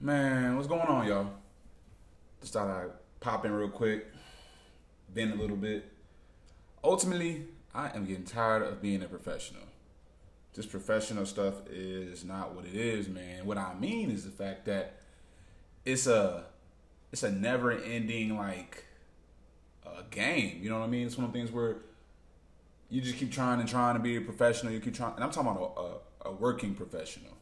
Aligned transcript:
Man, 0.00 0.56
what's 0.56 0.68
going 0.68 0.80
on, 0.82 1.06
y'all? 1.06 1.30
Just 2.40 2.52
thought 2.52 2.68
I'd 2.68 2.90
pop 3.20 3.44
in 3.44 3.52
real 3.52 3.68
quick, 3.68 4.06
bend 5.12 5.32
a 5.32 5.36
little 5.36 5.56
bit. 5.56 5.92
Ultimately, 6.84 7.44
I 7.74 7.90
am 7.94 8.04
getting 8.04 8.24
tired 8.24 8.62
of 8.62 8.82
being 8.82 9.02
a 9.02 9.06
professional. 9.06 9.62
This 10.54 10.66
professional 10.66 11.24
stuff 11.24 11.54
is 11.70 12.24
not 12.24 12.54
what 12.54 12.64
it 12.64 12.74
is, 12.74 13.08
man. 13.08 13.46
What 13.46 13.58
I 13.58 13.74
mean 13.74 14.10
is 14.10 14.24
the 14.24 14.30
fact 14.30 14.66
that 14.66 15.00
it's 15.84 16.06
a 16.06 16.44
it's 17.10 17.22
a 17.22 17.30
never 17.30 17.72
ending 17.72 18.36
like 18.36 18.84
a 19.86 20.02
game. 20.10 20.58
You 20.62 20.70
know 20.70 20.78
what 20.78 20.84
I 20.84 20.88
mean? 20.88 21.06
It's 21.06 21.16
one 21.16 21.26
of 21.26 21.32
the 21.32 21.38
things 21.38 21.50
where 21.50 21.76
you 22.90 23.00
just 23.00 23.16
keep 23.16 23.32
trying 23.32 23.60
and 23.60 23.68
trying 23.68 23.94
to 23.94 24.00
be 24.00 24.16
a 24.16 24.20
professional. 24.20 24.72
You 24.72 24.80
keep 24.80 24.94
trying, 24.94 25.14
and 25.14 25.24
I'm 25.24 25.30
talking 25.30 25.50
about 25.50 25.74
a, 26.24 26.28
a, 26.28 26.32
a 26.32 26.34
working 26.34 26.74
professional. 26.74 27.32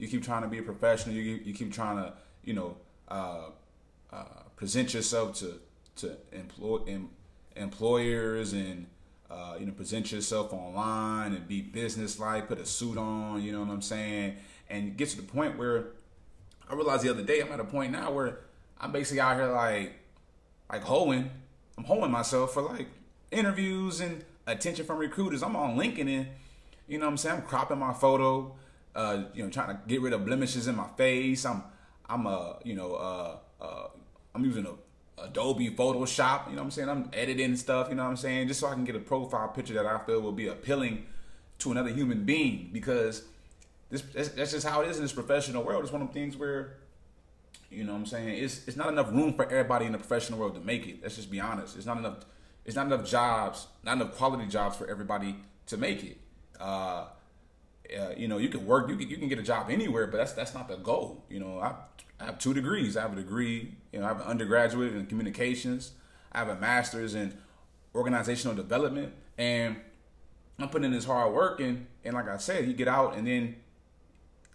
You 0.00 0.08
keep 0.08 0.24
trying 0.24 0.40
to 0.42 0.48
be 0.48 0.56
a 0.58 0.62
professional. 0.62 1.14
You 1.14 1.40
you 1.44 1.52
keep 1.52 1.72
trying 1.74 1.98
to 1.98 2.14
you 2.42 2.54
know 2.54 2.76
uh, 3.08 3.50
uh, 4.10 4.24
present 4.56 4.94
yourself 4.94 5.34
to 5.40 5.60
to 5.96 6.16
employ 6.32 6.78
em, 6.88 7.10
employers 7.54 8.54
and 8.54 8.86
uh, 9.30 9.56
you 9.60 9.66
know 9.66 9.72
present 9.72 10.10
yourself 10.10 10.54
online 10.54 11.34
and 11.34 11.46
be 11.46 11.60
businesslike. 11.60 12.48
Put 12.48 12.58
a 12.58 12.64
suit 12.64 12.96
on. 12.96 13.42
You 13.42 13.52
know 13.52 13.60
what 13.60 13.68
I'm 13.68 13.82
saying? 13.82 14.36
And 14.70 14.96
get 14.96 15.10
to 15.10 15.18
the 15.18 15.22
point 15.22 15.58
where 15.58 15.88
I 16.70 16.74
realized 16.74 17.02
the 17.02 17.10
other 17.10 17.22
day 17.22 17.40
I'm 17.40 17.52
at 17.52 17.60
a 17.60 17.64
point 17.64 17.92
now 17.92 18.10
where 18.10 18.38
I'm 18.80 18.92
basically 18.92 19.20
out 19.20 19.36
here 19.36 19.48
like 19.48 19.92
like 20.72 20.82
hoeing. 20.82 21.30
I'm 21.76 21.84
hoeing 21.84 22.10
myself 22.10 22.54
for 22.54 22.62
like 22.62 22.86
interviews 23.30 24.00
and 24.00 24.24
attention 24.46 24.86
from 24.86 24.96
recruiters. 24.96 25.42
I'm 25.42 25.56
on 25.56 25.76
LinkedIn. 25.76 26.26
You 26.88 26.98
know 26.98 27.04
what 27.04 27.10
I'm 27.10 27.16
saying? 27.18 27.36
I'm 27.36 27.42
cropping 27.42 27.78
my 27.78 27.92
photo 27.92 28.54
uh, 28.94 29.24
you 29.34 29.42
know, 29.42 29.50
trying 29.50 29.68
to 29.68 29.80
get 29.86 30.00
rid 30.00 30.12
of 30.12 30.24
blemishes 30.24 30.66
in 30.66 30.76
my 30.76 30.88
face. 30.96 31.44
I'm, 31.44 31.62
I'm, 32.08 32.26
a, 32.26 32.58
you 32.64 32.74
know, 32.74 32.94
uh, 32.94 33.36
uh, 33.60 33.88
I'm 34.34 34.44
using 34.44 34.66
a 34.66 34.74
Adobe 35.22 35.70
Photoshop. 35.70 36.48
You 36.48 36.56
know 36.56 36.62
what 36.62 36.66
I'm 36.66 36.70
saying? 36.70 36.88
I'm 36.88 37.10
editing 37.12 37.56
stuff. 37.56 37.88
You 37.88 37.94
know 37.94 38.04
what 38.04 38.10
I'm 38.10 38.16
saying? 38.16 38.48
Just 38.48 38.60
so 38.60 38.68
I 38.68 38.74
can 38.74 38.84
get 38.84 38.96
a 38.96 39.00
profile 39.00 39.48
picture 39.48 39.74
that 39.74 39.86
I 39.86 39.98
feel 39.98 40.20
will 40.20 40.32
be 40.32 40.48
appealing 40.48 41.06
to 41.60 41.70
another 41.70 41.90
human 41.90 42.24
being. 42.24 42.70
Because 42.72 43.22
this, 43.90 44.02
that's, 44.02 44.52
just 44.52 44.66
how 44.66 44.82
it 44.82 44.88
is 44.88 44.96
in 44.96 45.02
this 45.02 45.12
professional 45.12 45.62
world. 45.62 45.82
It's 45.82 45.92
one 45.92 46.02
of 46.02 46.08
the 46.08 46.14
things 46.14 46.36
where, 46.36 46.76
you 47.70 47.84
know 47.84 47.92
what 47.92 47.98
I'm 47.98 48.06
saying? 48.06 48.42
It's, 48.42 48.66
it's 48.66 48.76
not 48.76 48.88
enough 48.88 49.10
room 49.10 49.34
for 49.34 49.44
everybody 49.44 49.86
in 49.86 49.92
the 49.92 49.98
professional 49.98 50.38
world 50.38 50.54
to 50.54 50.60
make 50.60 50.86
it. 50.86 51.00
Let's 51.02 51.16
just 51.16 51.30
be 51.30 51.40
honest. 51.40 51.76
It's 51.76 51.86
not 51.86 51.98
enough. 51.98 52.24
It's 52.64 52.76
not 52.76 52.86
enough 52.86 53.06
jobs, 53.06 53.66
not 53.82 53.96
enough 53.96 54.16
quality 54.16 54.46
jobs 54.46 54.76
for 54.76 54.88
everybody 54.88 55.36
to 55.66 55.76
make 55.76 56.04
it. 56.04 56.18
Uh, 56.60 57.06
uh, 57.98 58.10
you 58.16 58.28
know, 58.28 58.38
you 58.38 58.48
can 58.48 58.66
work, 58.66 58.88
you 58.88 58.96
can, 58.96 59.08
you 59.08 59.16
can 59.16 59.28
get 59.28 59.38
a 59.38 59.42
job 59.42 59.70
anywhere, 59.70 60.06
but 60.06 60.18
that's 60.18 60.32
that's 60.32 60.54
not 60.54 60.68
the 60.68 60.76
goal. 60.76 61.24
You 61.28 61.40
know, 61.40 61.58
I, 61.58 61.74
I 62.20 62.26
have 62.26 62.38
two 62.38 62.54
degrees. 62.54 62.96
I 62.96 63.02
have 63.02 63.12
a 63.12 63.16
degree, 63.16 63.74
you 63.92 64.00
know, 64.00 64.04
I 64.04 64.08
have 64.08 64.20
an 64.20 64.26
undergraduate 64.26 64.94
in 64.94 65.06
communications. 65.06 65.92
I 66.32 66.38
have 66.38 66.48
a 66.48 66.56
master's 66.56 67.14
in 67.14 67.36
organizational 67.94 68.56
development, 68.56 69.12
and 69.36 69.76
I'm 70.58 70.68
putting 70.68 70.86
in 70.86 70.92
this 70.92 71.04
hard 71.04 71.32
work. 71.32 71.60
And 71.60 71.86
and 72.04 72.14
like 72.14 72.28
I 72.28 72.36
said, 72.36 72.66
you 72.66 72.74
get 72.74 72.88
out, 72.88 73.16
and 73.16 73.26
then 73.26 73.56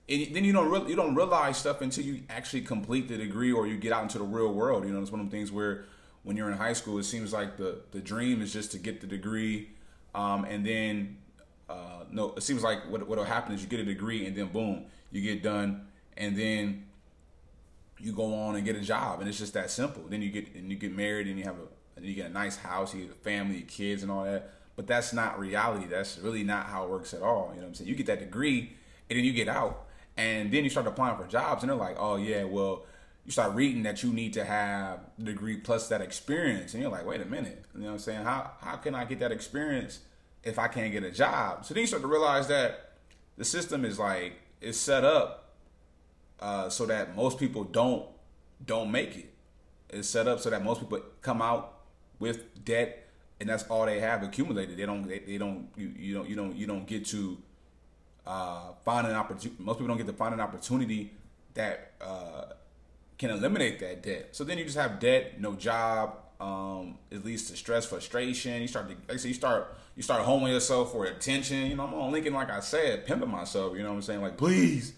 and 0.07 0.35
then 0.35 0.43
you 0.43 0.53
don't 0.53 0.69
really, 0.69 0.91
you 0.91 0.95
don't 0.95 1.15
realize 1.15 1.57
stuff 1.57 1.81
until 1.81 2.05
you 2.05 2.21
actually 2.29 2.61
complete 2.61 3.07
the 3.07 3.17
degree 3.17 3.51
or 3.51 3.65
you 3.65 3.77
get 3.77 3.91
out 3.91 4.03
into 4.03 4.19
the 4.19 4.23
real 4.23 4.53
world. 4.53 4.85
You 4.85 4.91
know, 4.91 5.01
it's 5.01 5.11
one 5.11 5.19
of 5.19 5.29
the 5.29 5.35
things 5.35 5.51
where 5.51 5.85
when 6.23 6.37
you're 6.37 6.51
in 6.51 6.57
high 6.57 6.73
school, 6.73 6.97
it 6.99 7.03
seems 7.03 7.33
like 7.33 7.57
the 7.57 7.81
the 7.91 7.99
dream 7.99 8.41
is 8.41 8.53
just 8.53 8.71
to 8.71 8.77
get 8.77 9.01
the 9.01 9.07
degree, 9.07 9.69
um, 10.13 10.45
and 10.45 10.65
then 10.65 11.17
uh, 11.69 12.03
no, 12.11 12.33
it 12.35 12.43
seems 12.43 12.63
like 12.63 12.89
what 12.89 13.07
what'll 13.07 13.23
happen 13.23 13.53
is 13.53 13.61
you 13.61 13.67
get 13.67 13.79
a 13.79 13.85
degree 13.85 14.25
and 14.25 14.35
then 14.35 14.47
boom, 14.47 14.85
you 15.11 15.21
get 15.21 15.41
done, 15.41 15.87
and 16.15 16.37
then 16.37 16.85
you 17.99 18.11
go 18.11 18.33
on 18.35 18.55
and 18.55 18.65
get 18.65 18.75
a 18.75 18.81
job, 18.81 19.19
and 19.19 19.29
it's 19.29 19.39
just 19.39 19.53
that 19.53 19.71
simple. 19.71 20.03
Then 20.07 20.21
you 20.21 20.29
get 20.29 20.53
and 20.55 20.69
you 20.69 20.77
get 20.77 20.95
married 20.95 21.27
and 21.27 21.37
you 21.39 21.45
have 21.45 21.55
a 21.55 21.67
and 21.97 22.05
you 22.05 22.13
get 22.13 22.27
a 22.27 22.33
nice 22.33 22.57
house, 22.57 22.93
you 22.93 23.03
get 23.03 23.11
a 23.11 23.19
family, 23.19 23.61
kids, 23.61 24.03
and 24.03 24.11
all 24.11 24.25
that. 24.25 24.51
But 24.75 24.87
that's 24.87 25.13
not 25.13 25.39
reality. 25.39 25.87
That's 25.87 26.19
really 26.19 26.43
not 26.43 26.65
how 26.65 26.83
it 26.83 26.89
works 26.89 27.13
at 27.13 27.21
all. 27.21 27.49
You 27.51 27.55
know 27.55 27.61
what 27.61 27.67
I'm 27.69 27.73
saying? 27.75 27.89
You 27.89 27.95
get 27.95 28.07
that 28.07 28.19
degree, 28.19 28.73
and 29.09 29.17
then 29.17 29.25
you 29.25 29.33
get 29.33 29.47
out, 29.47 29.85
and 30.17 30.51
then 30.51 30.63
you 30.63 30.69
start 30.69 30.85
applying 30.85 31.17
for 31.17 31.25
jobs, 31.25 31.63
and 31.63 31.69
they're 31.69 31.77
like, 31.77 31.95
oh 31.99 32.17
yeah, 32.17 32.43
well. 32.43 32.85
You 33.27 33.31
start 33.31 33.55
reading 33.55 33.81
that 33.81 34.03
you 34.03 34.13
need 34.13 34.33
to 34.33 34.45
have 34.45 34.99
degree 35.17 35.57
plus 35.57 35.87
that 35.89 35.99
experience, 35.99 36.75
and 36.75 36.83
you're 36.83 36.91
like, 36.91 37.07
wait 37.07 37.21
a 37.21 37.25
minute, 37.25 37.65
you 37.73 37.81
know 37.81 37.87
what 37.87 37.93
I'm 37.93 37.97
saying? 37.97 38.23
How 38.23 38.51
how 38.61 38.75
can 38.75 38.93
I 38.93 39.03
get 39.03 39.17
that 39.17 39.31
experience 39.31 40.01
if 40.45 40.59
I 40.59 40.67
can't 40.67 40.91
get 40.91 41.03
a 41.03 41.11
job. 41.11 41.65
So 41.65 41.73
then 41.73 41.81
you 41.81 41.87
start 41.87 42.03
to 42.03 42.07
realize 42.07 42.47
that 42.47 42.93
the 43.37 43.43
system 43.43 43.83
is 43.83 43.99
like 43.99 44.33
is 44.61 44.79
set 44.79 45.03
up 45.03 45.55
uh, 46.39 46.69
so 46.69 46.85
that 46.85 47.15
most 47.15 47.39
people 47.39 47.63
don't 47.63 48.05
don't 48.65 48.91
make 48.91 49.17
it. 49.17 49.33
It's 49.89 50.07
set 50.07 50.27
up 50.27 50.39
so 50.39 50.49
that 50.49 50.63
most 50.63 50.79
people 50.79 51.01
come 51.21 51.41
out 51.41 51.79
with 52.19 52.63
debt, 52.63 53.07
and 53.39 53.49
that's 53.49 53.63
all 53.63 53.85
they 53.85 53.99
have 53.99 54.23
accumulated. 54.23 54.77
They 54.77 54.85
don't 54.85 55.07
they, 55.07 55.19
they 55.19 55.37
don't 55.37 55.67
you, 55.75 55.91
you 55.97 56.13
don't 56.13 56.29
you 56.29 56.35
don't 56.35 56.55
you 56.55 56.67
don't 56.67 56.87
get 56.87 57.05
to 57.07 57.37
uh, 58.25 58.73
find 58.83 59.07
an 59.07 59.13
opportunity. 59.13 59.61
Most 59.61 59.77
people 59.77 59.87
don't 59.87 59.97
get 59.97 60.07
to 60.07 60.13
find 60.13 60.33
an 60.33 60.39
opportunity 60.39 61.13
that 61.55 61.91
uh, 62.01 62.45
can 63.17 63.31
eliminate 63.31 63.79
that 63.79 64.03
debt. 64.03 64.29
So 64.31 64.43
then 64.43 64.57
you 64.57 64.65
just 64.65 64.77
have 64.77 64.99
debt, 64.99 65.39
no 65.39 65.53
job, 65.53 66.17
um, 66.39 66.97
it 67.09 67.23
leads 67.23 67.49
to 67.49 67.57
stress, 67.57 67.85
frustration. 67.85 68.61
You 68.61 68.67
start 68.67 68.89
to, 68.89 68.95
like 69.07 69.13
I 69.13 69.17
said, 69.17 69.29
you 69.29 69.33
start 69.33 69.75
you 69.95 70.03
start 70.03 70.23
homing 70.23 70.51
yourself 70.51 70.91
for 70.91 71.05
attention. 71.05 71.67
You 71.67 71.75
know, 71.75 71.85
I'm 71.85 71.93
on 71.93 72.11
LinkedIn, 72.11 72.33
like 72.33 72.49
I 72.49 72.59
said, 72.59 73.05
pimping 73.05 73.29
myself. 73.29 73.75
You 73.75 73.83
know 73.83 73.89
what 73.89 73.95
I'm 73.95 74.01
saying? 74.01 74.21
Like, 74.21 74.37
please, 74.37 74.93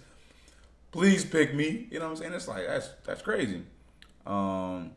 please 0.91 1.23
pick 1.23 1.53
me. 1.53 1.87
You 1.91 1.99
know 1.99 2.05
what 2.05 2.11
I'm 2.11 2.17
saying? 2.17 2.33
It's 2.33 2.47
like 2.47 2.65
that's 2.65 2.89
that's 3.05 3.21
crazy. 3.21 3.63
Um, 4.25 4.91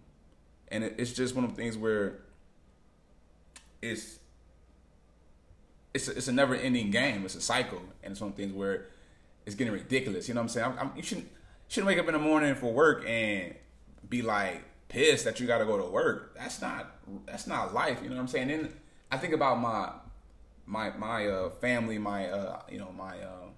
and 0.68 0.84
it, 0.84 0.94
it's 0.98 1.12
just 1.12 1.34
one 1.34 1.44
of 1.44 1.50
the 1.50 1.56
things 1.56 1.76
where 1.76 2.20
it's 3.82 4.18
it's 5.92 6.08
a, 6.08 6.16
it's 6.16 6.28
a 6.28 6.32
never 6.32 6.54
ending 6.54 6.90
game. 6.90 7.24
It's 7.24 7.34
a 7.34 7.40
cycle, 7.40 7.82
and 8.02 8.12
it's 8.12 8.20
one 8.20 8.30
of 8.30 8.36
the 8.36 8.42
things 8.42 8.54
where 8.54 8.86
it's 9.44 9.54
getting 9.54 9.72
ridiculous. 9.72 10.28
You 10.28 10.34
know 10.34 10.40
what 10.40 10.44
I'm 10.44 10.48
saying? 10.48 10.66
I'm, 10.66 10.78
I'm, 10.78 10.92
you 10.96 11.02
shouldn't 11.02 11.28
shouldn't 11.68 11.88
wake 11.88 11.98
up 11.98 12.06
in 12.06 12.14
the 12.14 12.18
morning 12.18 12.54
for 12.54 12.72
work 12.72 13.04
and 13.06 13.54
be 14.08 14.22
like 14.22 14.62
pissed 14.90 15.24
that 15.24 15.40
you 15.40 15.46
got 15.46 15.58
to 15.58 15.64
go 15.64 15.78
to 15.78 15.90
work. 15.90 16.34
That's 16.36 16.60
not 16.60 16.98
that's 17.26 17.46
not 17.46 17.72
life. 17.72 18.00
You 18.02 18.10
know 18.10 18.16
what 18.16 18.22
I'm 18.22 18.28
saying? 18.28 18.50
And 18.50 18.74
I 19.10 19.16
think 19.16 19.32
about 19.32 19.58
my 19.58 19.90
my 20.66 20.90
my 20.96 21.26
uh, 21.26 21.50
family, 21.50 21.96
my 21.96 22.28
uh, 22.28 22.60
you 22.70 22.78
know 22.78 22.92
my 22.96 23.14
uh, 23.14 23.48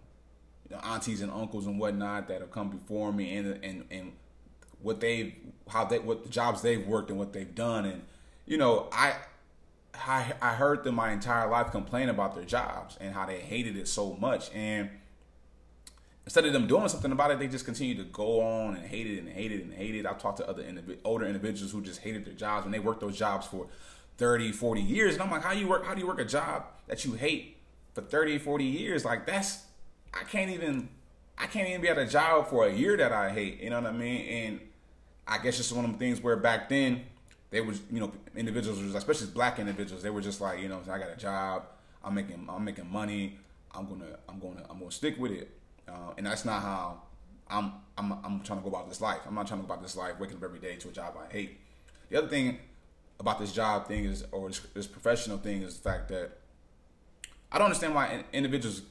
you 0.69 0.77
know, 0.77 0.83
aunties 0.85 1.21
and 1.21 1.33
uncles 1.33 1.67
and 1.67 1.81
whatnot 1.81 2.29
that 2.29 2.41
have 2.41 2.53
come 2.53 2.71
before 2.71 3.13
me, 3.13 3.37
and 3.37 3.65
and 3.65 3.85
and 3.91 4.13
what 4.81 5.01
they 5.01 5.35
how 5.69 5.85
they 5.85 5.99
what 5.99 6.23
the 6.23 6.29
jobs 6.29 6.63
they've 6.63 6.87
worked 6.87 7.11
and 7.11 7.19
what 7.19 7.33
they've 7.33 7.55
done, 7.55 7.85
and 7.85 8.03
you 8.47 8.57
know 8.57 8.89
I. 8.93 9.15
I, 9.95 10.33
I 10.41 10.55
heard 10.55 10.85
them 10.85 10.95
my 10.95 11.13
entire 11.13 11.51
life 11.51 11.71
complain 11.71 12.09
about 12.09 12.35
their 12.35 12.47
jobs 12.47 12.97
and 12.99 13.13
how 13.13 13.27
they 13.27 13.41
hated 13.41 13.77
it 13.77 13.87
so 13.87 14.15
much. 14.15 14.51
And 14.55 14.89
instead 16.25 16.45
of 16.45 16.53
them 16.53 16.67
doing 16.67 16.89
something 16.89 17.13
about 17.13 17.31
it, 17.31 17.39
they 17.39 17.49
just 17.49 17.65
continue 17.65 17.95
to 17.97 18.05
go 18.05 18.41
on 18.41 18.77
and 18.77 18.87
hate 18.87 19.07
it 19.07 19.19
and 19.19 19.29
hate 19.29 19.53
it 19.53 19.63
and 19.63 19.73
hate 19.73 19.95
it. 19.95 20.07
I've 20.07 20.19
talked 20.21 20.39
to 20.39 20.49
other 20.49 20.63
indiv- 20.63 20.99
older 21.05 21.27
individuals 21.27 21.73
who 21.73 21.83
just 21.83 22.01
hated 22.01 22.25
their 22.25 22.35
jobs 22.35 22.65
and 22.65 22.73
they 22.73 22.79
worked 22.79 23.01
those 23.01 23.17
jobs 23.17 23.47
for 23.47 23.67
30, 24.19 24.53
40 24.53 24.81
years. 24.81 25.15
And 25.15 25.23
I'm 25.23 25.31
like, 25.31 25.43
how 25.43 25.53
you 25.53 25.69
work? 25.69 25.85
How 25.85 25.95
do 25.95 26.01
you 26.01 26.07
work 26.07 26.21
a 26.21 26.25
job 26.25 26.65
that 26.87 27.05
you 27.05 27.15
hate 27.15 27.57
for 27.95 28.03
30, 28.03 28.39
40 28.39 28.65
years? 28.65 29.05
Like 29.05 29.27
that's, 29.27 29.65
I 30.15 30.25
can't 30.25 30.51
even, 30.51 30.89
I 31.37 31.47
can't 31.47 31.69
even 31.69 31.81
be 31.81 31.89
at 31.89 31.99
a 31.99 32.07
job 32.07 32.49
for 32.49 32.67
a 32.67 32.73
year 32.73 32.97
that 32.97 33.13
I 33.13 33.31
hate. 33.31 33.61
You 33.61 33.71
know 33.71 33.81
what 33.81 33.91
I 33.91 33.97
mean? 33.97 34.27
And 34.29 34.61
I 35.27 35.39
guess 35.39 35.59
it's 35.59 35.73
one 35.73 35.85
of 35.85 35.91
them 35.91 35.99
things 35.99 36.21
where 36.21 36.37
back 36.37 36.69
then 36.69 37.03
they 37.51 37.61
was, 37.61 37.81
you 37.91 37.99
know, 37.99 38.13
individuals, 38.37 38.81
especially 38.95 39.27
black 39.29 39.59
individuals, 39.59 40.03
they 40.03 40.11
were 40.11 40.21
just 40.21 40.41
like, 40.41 40.61
you 40.61 40.69
know, 40.69 40.81
I 40.89 40.99
got 40.99 41.11
a 41.11 41.17
job, 41.17 41.65
I'm 42.05 42.15
making, 42.15 42.47
I'm 42.49 42.65
making 42.65 42.91
money, 42.91 43.39
I'm 43.75 43.89
gonna, 43.89 44.19
I'm 44.29 44.39
gonna, 44.39 44.65
I'm 44.71 44.79
gonna 44.79 44.91
stick 44.91 45.19
with 45.19 45.33
it 45.33 45.51
uh, 45.89 46.13
and 46.17 46.27
that's 46.27 46.45
not 46.45 46.63
how 46.63 47.03
I'm, 47.49 47.73
I'm 47.99 48.13
I'm 48.25 48.41
trying 48.41 48.61
to 48.61 48.63
go 48.63 48.69
about 48.69 48.89
this 48.89 49.01
life. 49.01 49.21
I'm 49.27 49.35
not 49.35 49.47
trying 49.47 49.61
to 49.61 49.67
go 49.67 49.73
about 49.73 49.83
this 49.83 49.97
life 49.97 50.19
waking 50.19 50.37
up 50.37 50.43
every 50.45 50.59
day 50.59 50.77
to 50.77 50.89
a 50.89 50.93
job 50.93 51.15
I 51.19 51.33
hate. 51.33 51.61
The 52.11 52.19
other 52.19 52.29
thing 52.29 52.59
about 53.21 53.39
this 53.39 53.53
job 53.53 53.87
thing 53.87 54.05
is, 54.05 54.25
or 54.33 54.49
this, 54.49 54.61
this 54.75 54.87
professional 54.87 55.39
thing, 55.39 55.63
is 55.63 55.77
the 55.79 55.89
fact 55.89 56.09
that 56.09 56.39
I 57.51 57.59
don't 57.59 57.67
understand 57.67 57.95
why 57.95 58.25
individuals 58.33 58.83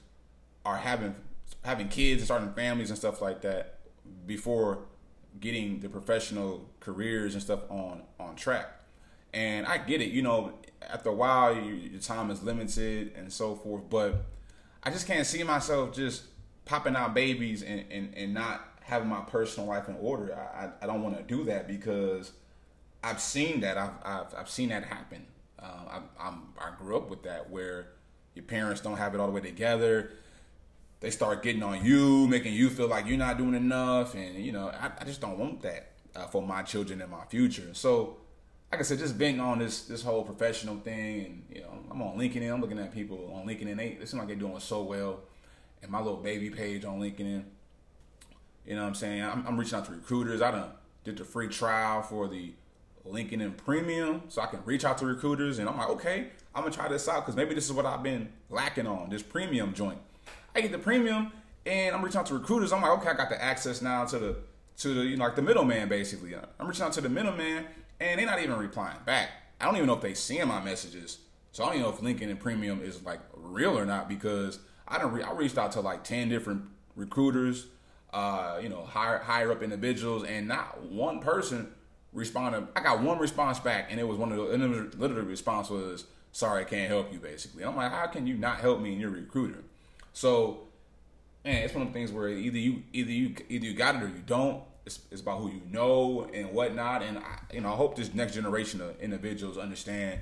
are 0.66 0.78
having 0.78 1.16
having 1.64 1.90
kids 1.90 2.22
and 2.22 2.28
starting 2.28 2.54
families 2.54 2.90
and 2.90 2.98
stuff 2.98 3.22
like 3.22 3.42
that 3.42 3.80
before 4.26 4.80
getting 5.40 5.80
the 5.80 5.90
professional 5.90 6.70
careers 6.80 7.34
and 7.34 7.42
stuff 7.44 7.62
on 7.70 8.04
on 8.20 8.36
track. 8.36 8.82
And 9.34 9.66
I 9.66 9.78
get 9.78 10.02
it, 10.02 10.12
you 10.12 10.22
know, 10.22 10.54
after 10.82 11.10
a 11.10 11.14
while 11.14 11.56
your 11.56 12.00
time 12.02 12.30
is 12.32 12.44
limited 12.44 13.14
and 13.16 13.32
so 13.32 13.56
forth, 13.56 13.90
but 13.90 14.26
I 14.84 14.90
just 14.90 15.08
can't 15.08 15.26
see 15.26 15.44
myself 15.44 15.96
just 15.96 16.24
popping 16.66 16.96
out 16.96 17.14
babies 17.14 17.64
and, 17.64 17.86
and, 17.92 18.14
and 18.16 18.34
not 18.34 18.68
having 18.82 19.10
my 19.10 19.22
personal 19.22 19.68
life 19.68 19.88
in 19.88 19.96
order. 19.96 20.34
I, 20.36 20.70
I, 20.82 20.88
don't 20.88 21.04
want 21.04 21.18
to 21.18 21.24
do 21.24 21.44
that 21.46 21.68
because 21.68 22.32
I've 23.04 23.22
seen 23.22 23.62
that. 23.62 23.78
I've, 23.78 23.94
I've, 24.04 24.36
I've 24.36 24.50
seen 24.50 24.70
that 24.70 24.84
happen. 24.84 25.26
I, 25.92 26.00
I'm, 26.20 26.42
I 26.58 26.72
grew 26.78 26.98
up 26.98 27.10
with 27.10 27.24
that 27.24 27.50
where 27.50 27.88
your 28.34 28.44
parents 28.46 28.82
don't 28.82 28.98
have 28.98 29.14
it 29.14 29.20
all 29.20 29.28
the 29.28 29.34
way 29.34 29.42
together. 29.42 30.12
they 31.02 31.10
start 31.10 31.44
getting 31.44 31.64
on 31.64 31.84
you, 31.84 32.28
making 32.28 32.54
you 32.54 32.70
feel 32.70 32.88
like 32.88 33.06
you're 33.06 33.18
not 33.18 33.38
doing 33.38 33.54
enough, 33.54 34.16
and 34.16 34.36
you 34.36 34.52
know, 34.52 34.70
I, 34.70 34.92
I 35.00 35.04
just 35.04 35.22
don't 35.22 35.38
want 35.38 35.62
that 35.64 35.92
uh, 36.16 36.28
for 36.28 36.42
my 36.42 36.64
children 36.64 37.02
and 37.02 37.12
my 37.12 37.26
future. 37.26 37.74
So, 37.74 38.18
like 38.72 38.80
I 38.80 38.84
said, 38.84 39.00
just 39.00 39.18
being 39.18 39.40
on 39.40 39.60
this 39.60 39.84
this 39.84 40.02
whole 40.02 40.24
professional 40.24 40.78
thing, 40.78 41.26
and 41.26 41.44
you 41.58 41.62
know, 41.62 41.74
I'm 41.90 42.02
on 42.02 42.18
LinkedIn. 42.18 42.52
I'm 42.52 42.62
looking 42.62 42.80
at 42.80 42.94
people 42.94 43.34
on 43.36 43.48
LinkedIn. 43.48 43.76
They, 43.76 43.98
they 44.00 44.06
seem 44.06 44.20
like 44.20 44.28
they're 44.28 44.38
doing 44.38 44.60
so 44.60 44.84
well, 44.84 45.20
and 45.82 45.92
my 45.92 46.00
little 46.00 46.18
baby 46.18 46.50
page 46.50 46.86
on 46.86 47.00
LinkedIn. 47.00 47.44
You 48.66 48.76
know 48.76 48.82
what 48.82 48.90
I'm 48.90 48.96
saying? 48.96 49.24
I'm, 49.24 49.46
I'm 49.48 49.60
reaching 49.60 49.78
out 49.78 49.86
to 49.86 49.92
recruiters. 49.92 50.42
I 50.42 50.52
done 50.52 50.70
did 51.04 51.18
the 51.18 51.26
free 51.26 51.48
trial 51.48 52.02
for 52.02 52.28
the 52.28 52.54
LinkedIn 53.08 53.58
Premium, 53.58 54.22
so 54.28 54.42
I 54.42 54.46
can 54.46 54.64
reach 54.66 54.86
out 54.86 55.00
to 55.00 55.06
recruiters, 55.08 55.58
and 55.58 55.68
I'm 55.68 55.78
like, 55.78 55.90
okay, 55.90 56.28
I'm 56.54 56.64
gonna 56.64 56.74
try 56.74 56.88
this 56.88 57.08
out 57.08 57.22
because 57.22 57.36
maybe 57.36 57.56
this 57.56 57.66
is 57.66 57.74
what 57.74 57.86
I've 57.86 58.04
been 58.04 58.30
lacking 58.50 58.86
on 58.86 59.10
this 59.10 59.24
premium 59.24 59.74
joint. 59.74 59.98
I 60.54 60.62
get 60.62 60.72
the 60.72 60.78
premium 60.78 61.32
and 61.66 61.96
I'm 61.96 62.04
reaching 62.04 62.20
out 62.20 62.26
to 62.28 62.34
recruiters. 62.34 62.74
I'm 62.74 62.82
like, 62.82 62.92
okay, 63.00 63.10
I 63.10 63.14
got 63.14 63.30
the 63.30 63.42
access 63.42 63.82
now 63.82 64.06
to 64.06 64.20
the 64.20 64.36
to 64.78 64.94
the 64.94 65.06
you 65.06 65.18
know 65.18 65.24
like 65.24 65.36
the 65.36 65.42
middleman 65.42 65.88
basically. 65.88 66.36
I'm 66.36 66.68
reaching 66.68 66.84
out 66.84 66.94
to 66.94 67.02
the 67.02 67.10
middleman 67.10 67.66
and 68.00 68.20
they're 68.20 68.26
not 68.26 68.42
even 68.42 68.58
replying 68.58 68.98
back. 69.06 69.30
I 69.60 69.66
don't 69.66 69.76
even 69.76 69.88
know 69.88 69.94
if 69.94 70.02
they 70.02 70.14
seeing 70.14 70.48
my 70.48 70.62
messages. 70.62 71.20
So 71.52 71.64
I 71.64 71.68
don't 71.68 71.76
even 71.80 71.90
know 71.90 71.96
if 71.96 72.02
LinkedIn 72.02 72.40
Premium 72.40 72.82
is 72.82 73.04
like 73.04 73.20
real 73.34 73.78
or 73.78 73.86
not 73.86 74.10
because 74.10 74.60
I 74.92 74.98
don't 74.98 75.14
re- 75.14 75.24
I 75.24 75.32
reached 75.32 75.58
out 75.58 75.72
to 75.74 75.82
like 75.82 76.04
ten 76.04 76.30
different 76.30 76.64
recruiters, 76.96 77.68
uh, 78.14 78.60
you 78.62 78.70
know, 78.70 78.84
higher 78.84 79.18
higher 79.20 79.52
up 79.52 79.64
individuals, 79.64 80.24
and 80.24 80.48
not 80.48 80.84
one 80.84 81.20
person 81.20 81.72
responded. 82.14 82.68
I 82.76 82.82
got 82.82 83.02
one 83.02 83.18
response 83.18 83.60
back, 83.60 83.88
and 83.90 84.00
it 84.00 84.08
was 84.08 84.18
one 84.18 84.32
of 84.32 84.38
the 84.38 84.52
and 84.52 84.64
it 84.64 84.68
was 84.68 84.98
literally 84.98 85.26
response 85.26 85.70
was, 85.70 86.06
"Sorry, 86.34 86.62
I 86.62 86.66
can't 86.66 86.90
help 86.90 87.12
you." 87.14 87.20
Basically, 87.20 87.64
I'm 87.64 87.76
like, 87.76 87.92
how 87.92 88.08
can 88.08 88.28
you 88.28 88.36
not 88.36 88.58
help 88.58 88.82
me 88.82 88.92
and 88.92 89.02
you're 89.02 89.10
a 89.10 89.14
recruiter? 89.14 89.64
So, 90.14 90.68
man, 91.46 91.64
it's 91.64 91.74
one 91.74 91.84
of 91.84 91.90
the 91.90 91.94
things 91.94 92.12
where 92.12 92.28
either 92.28 92.58
you 92.58 92.84
either 92.92 93.12
you 93.12 93.36
either 93.50 93.66
you 93.66 93.74
got 93.74 93.96
it 93.96 94.04
or 94.04 94.08
you 94.08 94.24
don't. 94.26 94.64
It's, 94.84 95.00
it's 95.12 95.22
about 95.22 95.40
who 95.40 95.50
you 95.50 95.62
know 95.70 96.28
and 96.34 96.52
whatnot. 96.52 97.04
And 97.04 97.20
I, 97.20 97.40
you 97.54 97.62
know, 97.62 97.72
I 97.72 97.76
hope 97.76 97.96
this 97.96 98.14
next 98.16 98.34
generation 98.34 98.82
of 98.82 99.00
individuals 99.00 99.58
understand 99.58 100.20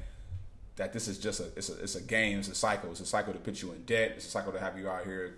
that 0.79 0.93
this 0.93 1.09
is 1.09 1.17
just 1.17 1.41
a 1.41 1.47
it's 1.57 1.69
a 1.69 1.83
it's 1.83 1.95
a 1.95 2.01
game. 2.01 2.39
It's 2.39 2.47
a 2.47 2.55
cycle. 2.55 2.89
It's 2.89 3.01
a 3.01 3.05
cycle 3.05 3.33
to 3.33 3.39
put 3.39 3.61
you 3.61 3.73
in 3.73 3.83
debt. 3.83 4.13
It's 4.15 4.25
a 4.25 4.29
cycle 4.29 4.53
to 4.53 4.59
have 4.59 4.79
you 4.79 4.89
out 4.89 5.03
here, 5.03 5.37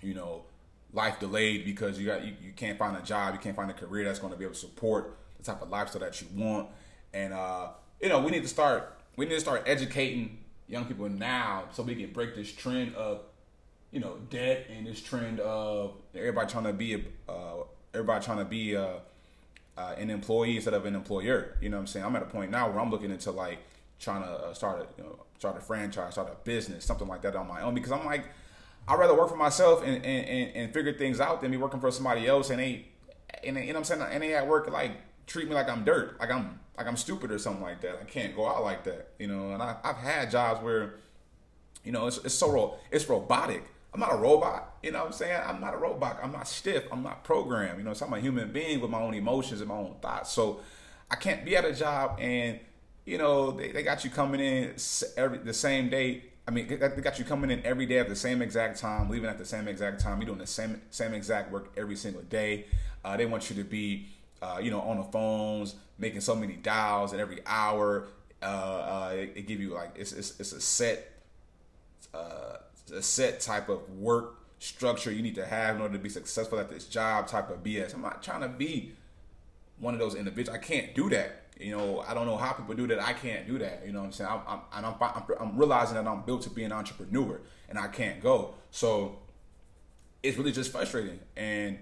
you 0.00 0.14
know, 0.14 0.44
life 0.92 1.18
delayed 1.18 1.64
because 1.64 1.98
you 1.98 2.06
got 2.06 2.24
you, 2.24 2.34
you 2.40 2.52
can't 2.54 2.78
find 2.78 2.96
a 2.96 3.02
job, 3.02 3.34
you 3.34 3.40
can't 3.40 3.56
find 3.56 3.68
a 3.68 3.74
career 3.74 4.04
that's 4.04 4.20
going 4.20 4.32
to 4.32 4.38
be 4.38 4.44
able 4.44 4.54
to 4.54 4.60
support 4.60 5.16
the 5.38 5.42
type 5.42 5.60
of 5.60 5.70
lifestyle 5.70 6.00
that 6.02 6.20
you 6.20 6.28
want. 6.36 6.68
And 7.12 7.32
uh, 7.32 7.70
you 8.00 8.08
know, 8.08 8.20
we 8.20 8.30
need 8.30 8.42
to 8.42 8.48
start 8.48 8.96
we 9.16 9.26
need 9.26 9.34
to 9.34 9.40
start 9.40 9.64
educating 9.66 10.38
young 10.68 10.84
people 10.84 11.08
now 11.08 11.64
so 11.72 11.82
we 11.82 11.96
can 11.96 12.12
break 12.12 12.36
this 12.36 12.52
trend 12.52 12.94
of 12.94 13.22
you 13.90 13.98
know 13.98 14.18
debt 14.30 14.66
and 14.70 14.86
this 14.86 15.00
trend 15.02 15.40
of 15.40 15.94
everybody 16.14 16.48
trying 16.48 16.64
to 16.64 16.72
be 16.72 16.94
a 16.94 17.00
uh, 17.28 17.64
everybody 17.92 18.24
trying 18.24 18.38
to 18.38 18.44
be 18.44 18.74
a, 18.74 19.00
uh, 19.76 19.94
an 19.98 20.10
employee 20.10 20.54
instead 20.54 20.74
of 20.74 20.86
an 20.86 20.94
employer. 20.94 21.56
You 21.60 21.70
know 21.70 21.76
what 21.76 21.80
I'm 21.80 21.86
saying? 21.88 22.06
I'm 22.06 22.14
at 22.14 22.22
a 22.22 22.26
point 22.26 22.52
now 22.52 22.70
where 22.70 22.78
I'm 22.78 22.92
looking 22.92 23.10
into 23.10 23.32
like 23.32 23.58
trying 24.04 24.22
to 24.22 24.28
uh, 24.28 24.54
start 24.54 24.80
a 24.80 25.02
you 25.02 25.08
know 25.08 25.18
start 25.38 25.56
a 25.56 25.60
franchise, 25.60 26.12
start 26.12 26.28
a 26.28 26.44
business, 26.44 26.84
something 26.84 27.08
like 27.08 27.22
that 27.22 27.34
on 27.34 27.48
my 27.48 27.62
own 27.62 27.74
because 27.74 27.92
I'm 27.92 28.04
like 28.04 28.26
I'd 28.86 28.98
rather 28.98 29.14
work 29.14 29.30
for 29.30 29.36
myself 29.36 29.82
and, 29.82 29.96
and, 30.04 30.26
and, 30.26 30.56
and 30.56 30.74
figure 30.74 30.92
things 30.92 31.18
out 31.18 31.40
than 31.40 31.50
be 31.50 31.56
working 31.56 31.80
for 31.80 31.90
somebody 31.90 32.26
else 32.26 32.50
and 32.50 32.60
they 32.60 32.86
and 33.42 33.56
they, 33.56 33.62
you 33.62 33.68
know 33.68 33.80
what 33.80 33.90
I'm 33.90 33.98
saying 33.98 34.12
and 34.12 34.22
they 34.22 34.34
at 34.34 34.46
work 34.46 34.70
like 34.70 34.92
treat 35.26 35.48
me 35.48 35.54
like 35.54 35.68
I'm 35.68 35.84
dirt, 35.84 36.20
like 36.20 36.30
I'm 36.30 36.60
like 36.76 36.86
I'm 36.86 36.96
stupid 36.96 37.30
or 37.30 37.38
something 37.38 37.62
like 37.62 37.80
that. 37.80 37.98
I 38.00 38.04
can't 38.04 38.36
go 38.36 38.46
out 38.46 38.62
like 38.62 38.84
that, 38.84 39.10
you 39.18 39.26
know. 39.26 39.52
And 39.52 39.62
I, 39.62 39.76
I've 39.82 39.96
had 39.96 40.30
jobs 40.30 40.62
where, 40.62 40.96
you 41.84 41.92
know, 41.92 42.06
it's, 42.06 42.18
it's 42.18 42.34
so 42.34 42.76
it's 42.90 43.08
robotic 43.08 43.64
I'm 43.94 44.00
not 44.00 44.12
a 44.12 44.16
robot. 44.16 44.76
You 44.82 44.90
know 44.90 44.98
what 44.98 45.06
I'm 45.06 45.12
saying? 45.12 45.40
I'm 45.46 45.60
not 45.60 45.72
a 45.72 45.76
robot. 45.76 46.18
I'm 46.20 46.32
not 46.32 46.48
stiff. 46.48 46.84
I'm 46.90 47.04
not 47.04 47.22
programmed. 47.22 47.78
You 47.78 47.84
know, 47.84 47.94
so 47.94 48.06
I'm 48.06 48.12
a 48.12 48.20
human 48.20 48.50
being 48.50 48.80
with 48.80 48.90
my 48.90 49.00
own 49.00 49.14
emotions 49.14 49.60
and 49.60 49.68
my 49.68 49.76
own 49.76 49.94
thoughts. 50.02 50.32
So 50.32 50.60
I 51.08 51.14
can't 51.14 51.44
be 51.44 51.56
at 51.56 51.64
a 51.64 51.72
job 51.72 52.18
and, 52.20 52.58
you 53.04 53.18
know, 53.18 53.50
they, 53.50 53.72
they 53.72 53.82
got 53.82 54.04
you 54.04 54.10
coming 54.10 54.40
in 54.40 54.74
every 55.16 55.38
the 55.38 55.54
same 55.54 55.88
day. 55.88 56.24
I 56.46 56.50
mean, 56.50 56.68
they 56.68 56.76
got 56.76 57.18
you 57.18 57.24
coming 57.24 57.50
in 57.50 57.64
every 57.64 57.86
day 57.86 57.98
at 57.98 58.08
the 58.08 58.16
same 58.16 58.42
exact 58.42 58.78
time, 58.78 59.08
leaving 59.08 59.30
at 59.30 59.38
the 59.38 59.44
same 59.44 59.66
exact 59.66 60.00
time. 60.00 60.18
You're 60.18 60.26
doing 60.26 60.38
the 60.38 60.46
same 60.46 60.80
same 60.90 61.14
exact 61.14 61.50
work 61.50 61.72
every 61.76 61.96
single 61.96 62.22
day. 62.22 62.66
Uh, 63.04 63.16
they 63.16 63.26
want 63.26 63.50
you 63.50 63.56
to 63.56 63.64
be, 63.64 64.06
uh, 64.42 64.58
you 64.60 64.70
know, 64.70 64.80
on 64.80 64.98
the 64.98 65.04
phones, 65.04 65.76
making 65.98 66.20
so 66.20 66.34
many 66.34 66.54
dials 66.54 67.12
at 67.12 67.20
every 67.20 67.40
hour. 67.46 68.06
Uh, 68.42 68.46
uh 68.46 69.12
it, 69.14 69.32
it 69.36 69.46
give 69.46 69.60
you 69.60 69.70
like 69.70 69.92
it's 69.96 70.12
it's, 70.12 70.38
it's 70.38 70.52
a 70.52 70.60
set 70.60 71.12
uh, 72.12 72.56
a 72.94 73.02
set 73.02 73.40
type 73.40 73.68
of 73.68 73.88
work 73.98 74.36
structure 74.58 75.10
you 75.10 75.22
need 75.22 75.34
to 75.34 75.44
have 75.44 75.76
in 75.76 75.82
order 75.82 75.94
to 75.94 76.02
be 76.02 76.08
successful 76.08 76.58
at 76.58 76.70
this 76.70 76.86
job 76.86 77.26
type 77.26 77.50
of 77.50 77.62
BS. 77.62 77.94
I'm 77.94 78.02
not 78.02 78.22
trying 78.22 78.40
to 78.40 78.48
be 78.48 78.92
one 79.78 79.94
of 79.94 80.00
those 80.00 80.14
individuals. 80.14 80.58
I 80.58 80.62
can't 80.62 80.94
do 80.94 81.10
that. 81.10 81.43
You 81.58 81.76
know, 81.76 82.04
I 82.06 82.14
don't 82.14 82.26
know 82.26 82.36
how 82.36 82.52
people 82.52 82.74
do 82.74 82.86
that. 82.88 83.00
I 83.00 83.12
can't 83.12 83.46
do 83.46 83.58
that. 83.58 83.82
You 83.86 83.92
know 83.92 84.00
what 84.00 84.06
I'm 84.06 84.12
saying? 84.12 84.30
I'm, 84.30 84.60
I'm, 84.72 84.84
I'm, 84.84 84.94
I'm, 85.00 85.22
I'm 85.40 85.56
realizing 85.56 85.94
that 85.94 86.06
I'm 86.06 86.22
built 86.22 86.42
to 86.42 86.50
be 86.50 86.64
an 86.64 86.72
entrepreneur 86.72 87.40
and 87.68 87.78
I 87.78 87.86
can't 87.88 88.20
go. 88.20 88.54
So 88.70 89.18
it's 90.22 90.36
really 90.36 90.52
just 90.52 90.72
frustrating. 90.72 91.20
And, 91.36 91.78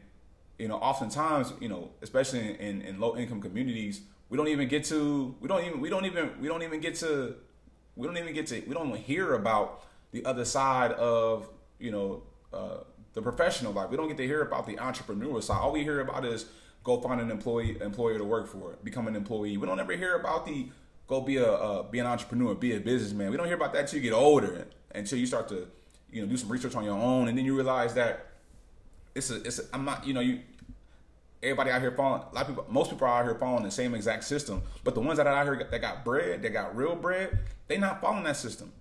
you 0.58 0.68
know, 0.68 0.76
oftentimes, 0.76 1.54
you 1.60 1.68
know, 1.68 1.90
especially 2.02 2.40
in, 2.40 2.56
in, 2.56 2.82
in 2.82 3.00
low 3.00 3.16
income 3.16 3.40
communities, 3.40 4.02
we 4.28 4.36
don't 4.36 4.48
even 4.48 4.68
get 4.68 4.84
to, 4.84 5.34
we 5.40 5.48
don't 5.48 5.64
even, 5.64 5.80
we 5.80 5.88
don't 5.88 6.04
even, 6.04 6.30
we 6.40 6.48
don't 6.48 6.62
even 6.62 6.80
get 6.80 6.94
to, 6.96 7.34
we 7.96 8.06
don't 8.06 8.16
even 8.16 8.34
get 8.34 8.46
to, 8.48 8.62
we 8.66 8.74
don't 8.74 8.88
even 8.88 9.00
hear 9.00 9.34
about 9.34 9.84
the 10.12 10.24
other 10.24 10.44
side 10.44 10.92
of 10.92 11.48
you 11.78 11.90
know 11.90 12.22
uh, 12.52 12.78
the 13.14 13.22
professional 13.22 13.72
life. 13.72 13.90
We 13.90 13.96
don't 13.96 14.08
get 14.08 14.18
to 14.18 14.26
hear 14.26 14.42
about 14.42 14.66
the 14.66 14.78
entrepreneur 14.78 15.40
side. 15.42 15.58
All 15.58 15.72
we 15.72 15.82
hear 15.82 16.00
about 16.00 16.24
is 16.24 16.46
go 16.84 17.00
find 17.00 17.20
an 17.20 17.30
employee 17.30 17.76
employer 17.80 18.18
to 18.18 18.24
work 18.24 18.48
for, 18.48 18.76
become 18.82 19.06
an 19.08 19.16
employee. 19.16 19.56
We 19.56 19.66
don't 19.66 19.80
ever 19.80 19.96
hear 19.96 20.16
about 20.16 20.46
the 20.46 20.68
go 21.06 21.20
be 21.20 21.36
a 21.36 21.50
uh, 21.50 21.82
be 21.84 21.98
an 21.98 22.06
entrepreneur, 22.06 22.54
be 22.54 22.74
a 22.74 22.80
businessman. 22.80 23.30
We 23.30 23.36
don't 23.36 23.46
hear 23.46 23.56
about 23.56 23.72
that 23.74 23.80
until 23.80 23.98
you 23.98 24.10
get 24.10 24.14
older, 24.14 24.66
until 24.94 25.18
you 25.18 25.26
start 25.26 25.48
to 25.48 25.68
you 26.10 26.22
know 26.22 26.28
do 26.28 26.36
some 26.36 26.50
research 26.50 26.74
on 26.74 26.84
your 26.84 26.98
own, 26.98 27.28
and 27.28 27.36
then 27.36 27.44
you 27.44 27.54
realize 27.54 27.94
that 27.94 28.26
it's 29.14 29.30
a 29.30 29.36
it's 29.42 29.58
a, 29.58 29.62
I'm 29.72 29.84
not 29.84 30.06
you 30.06 30.14
know 30.14 30.20
you 30.20 30.40
everybody 31.42 31.70
out 31.70 31.80
here 31.80 31.90
following 31.90 32.22
a 32.22 32.34
lot 32.34 32.42
of 32.42 32.46
people 32.48 32.66
most 32.68 32.90
people 32.90 33.06
are 33.06 33.20
out 33.20 33.24
here 33.24 33.34
following 33.34 33.64
the 33.64 33.70
same 33.70 33.96
exact 33.96 34.22
system 34.22 34.62
but 34.84 34.94
the 34.94 35.00
ones 35.00 35.16
that 35.16 35.26
are 35.26 35.34
out 35.34 35.44
here 35.44 35.66
that 35.68 35.80
got 35.80 36.04
bread 36.04 36.40
that 36.40 36.50
got 36.50 36.76
real 36.76 36.94
bread 36.94 37.36
they 37.66 37.76
not 37.76 38.00
following 38.00 38.22
that 38.22 38.36
system 38.36 38.72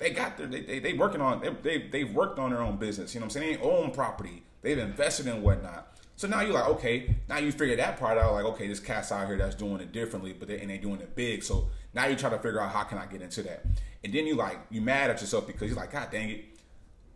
they 0.00 0.10
got 0.10 0.36
their 0.38 0.46
they, 0.46 0.62
they, 0.62 0.78
they 0.80 0.92
working 0.94 1.20
on 1.20 1.40
they, 1.40 1.50
they 1.78 1.88
they've 1.88 2.12
worked 2.12 2.38
on 2.38 2.50
their 2.50 2.62
own 2.62 2.76
business. 2.76 3.14
You 3.14 3.20
know 3.20 3.26
what 3.26 3.36
I'm 3.36 3.42
saying? 3.42 3.58
They 3.58 3.62
own 3.62 3.92
property. 3.92 4.42
They've 4.62 4.78
invested 4.78 5.26
in 5.26 5.42
whatnot. 5.42 5.94
So 6.20 6.28
now 6.28 6.42
you're 6.42 6.52
like, 6.52 6.68
okay, 6.68 7.14
now 7.30 7.38
you 7.38 7.50
figure 7.50 7.76
that 7.76 7.98
part 7.98 8.18
out. 8.18 8.34
Like, 8.34 8.44
okay, 8.44 8.68
this 8.68 8.78
cat's 8.78 9.10
out 9.10 9.26
here 9.26 9.38
that's 9.38 9.54
doing 9.54 9.80
it 9.80 9.90
differently, 9.90 10.34
but 10.34 10.48
they 10.48 10.60
and 10.60 10.68
they 10.68 10.76
doing 10.76 11.00
it 11.00 11.16
big. 11.16 11.42
So 11.42 11.70
now 11.94 12.08
you 12.08 12.14
try 12.14 12.28
to 12.28 12.36
figure 12.36 12.60
out 12.60 12.72
how 12.72 12.82
can 12.82 12.98
I 12.98 13.06
get 13.06 13.22
into 13.22 13.42
that. 13.44 13.64
And 14.04 14.12
then 14.12 14.26
you 14.26 14.34
like 14.34 14.58
you 14.68 14.82
mad 14.82 15.08
at 15.08 15.22
yourself 15.22 15.46
because 15.46 15.70
you're 15.70 15.78
like, 15.78 15.92
God 15.92 16.10
dang 16.10 16.28
it, 16.28 16.44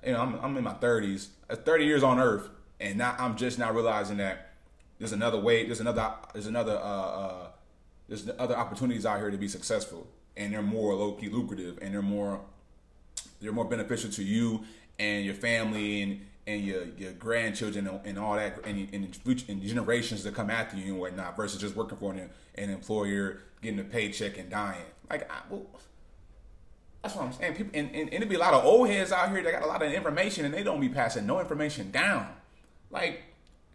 you 0.07 0.13
know, 0.13 0.23
I'm 0.23 0.37
I'm 0.37 0.57
in 0.57 0.65
my 0.65 0.73
30s, 0.73 1.27
uh, 1.51 1.57
30 1.57 1.85
years 1.85 2.03
on 2.03 2.19
Earth, 2.19 2.49
and 2.81 2.97
now 2.97 3.15
I'm 3.19 3.37
just 3.37 3.59
now 3.59 3.71
realizing 3.73 4.17
that 4.17 4.55
there's 4.99 5.13
another 5.13 5.39
way, 5.39 5.67
there's 5.67 5.81
another 5.81 6.11
there's 6.33 6.47
another 6.47 6.79
uh, 6.79 6.79
uh 6.79 7.47
there's 8.09 8.27
other 8.39 8.57
opportunities 8.57 9.05
out 9.05 9.19
here 9.19 9.31
to 9.31 9.37
be 9.37 9.49
successful, 9.49 10.07
and 10.35 10.55
they're 10.55 10.63
more 10.63 10.95
low 10.95 11.13
key 11.13 11.29
lucrative, 11.29 11.79
and 11.83 11.93
they're 11.93 12.01
more 12.01 12.41
they're 13.43 13.53
more 13.53 13.67
beneficial 13.67 14.09
to 14.13 14.25
you 14.25 14.65
and 14.99 15.27
your 15.27 15.35
family 15.35 16.01
and 16.01 16.21
and 16.47 16.63
your 16.63 16.85
your 16.99 17.13
grandchildren 17.13 17.89
and 18.05 18.19
all 18.19 18.35
that 18.35 18.59
and, 18.65 18.89
and, 18.93 19.17
and 19.49 19.63
generations 19.63 20.23
that 20.25 20.35
come 20.35 20.51
after 20.51 20.77
you 20.77 20.93
and 20.93 20.99
whatnot 20.99 21.37
versus 21.37 21.61
just 21.61 21.75
working 21.75 21.97
for 21.97 22.13
an, 22.13 22.31
an 22.57 22.71
employer 22.71 23.41
getting 23.63 23.81
a 23.81 23.85
paycheck 23.85 24.37
and 24.39 24.51
dying. 24.51 24.85
Like 25.09 25.31
I, 25.31 25.37
well, 25.49 25.67
that's 27.03 27.15
what 27.15 27.25
I'm 27.25 27.33
saying. 27.33 27.55
People 27.55 27.73
and, 27.79 27.89
and, 27.89 28.01
and 28.01 28.15
it'd 28.15 28.29
be 28.29 28.35
a 28.35 28.39
lot 28.39 28.55
of 28.55 28.65
old 28.65 28.89
heads 28.89 29.11
out 29.11 29.31
here 29.31 29.43
that 29.43 29.53
got 29.53 29.63
a 29.63 29.67
lot 29.67 29.83
of 29.83 29.91
information 29.93 30.45
and 30.45 30.53
they 30.53 30.63
don't 30.63 30.81
be 30.81 30.89
passing 30.89 31.27
no 31.27 31.41
information 31.41 31.91
down. 31.91 32.29
Like 32.91 33.23